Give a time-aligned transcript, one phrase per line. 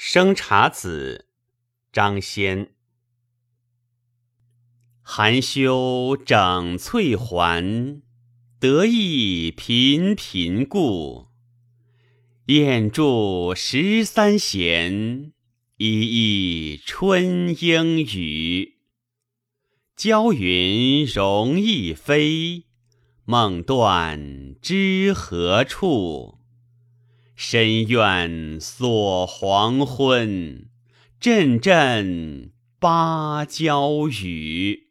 [0.00, 1.26] 生查子，
[1.92, 2.70] 张先。
[5.02, 8.00] 含羞整翠环，
[8.60, 11.26] 得意频频顾。
[12.46, 15.32] 燕住十三弦，
[15.78, 18.76] 一一春莺语。
[19.96, 22.66] 娇云容易飞，
[23.24, 26.37] 梦断知何处？
[27.40, 30.66] 深院锁黄昏，
[31.20, 34.87] 阵阵芭蕉雨。